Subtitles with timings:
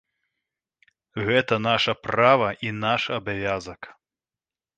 [1.27, 3.81] Гэта наша права і наш абавязак.